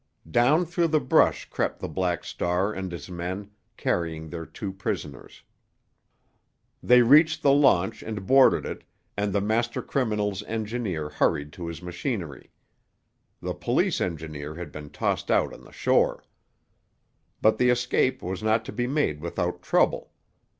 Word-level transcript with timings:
Down 0.27 0.65
through 0.65 0.87
the 0.87 0.99
brush 0.99 1.45
crept 1.51 1.79
the 1.79 1.87
Black 1.87 2.23
Star 2.23 2.73
and 2.73 2.91
his 2.91 3.07
men, 3.07 3.51
carrying 3.77 4.27
their 4.29 4.47
two 4.47 4.73
prisoners. 4.73 5.43
They 6.81 7.03
reached 7.03 7.43
the 7.43 7.51
launch 7.53 8.01
and 8.01 8.25
boarded 8.25 8.65
it, 8.65 8.83
and 9.15 9.31
the 9.31 9.41
master 9.41 9.79
criminal's 9.83 10.41
engineer 10.45 11.07
hurried 11.09 11.53
to 11.53 11.67
his 11.67 11.83
machinery. 11.83 12.49
The 13.43 13.53
police 13.53 14.01
engineer 14.01 14.55
had 14.55 14.71
been 14.71 14.89
tossed 14.89 15.29
out 15.29 15.53
on 15.53 15.63
the 15.65 15.71
shore. 15.71 16.23
But 17.39 17.59
the 17.59 17.69
escape 17.69 18.23
was 18.23 18.41
not 18.41 18.65
to 18.65 18.71
be 18.71 18.87
made 18.87 19.21
without 19.21 19.61
trouble. 19.61 20.13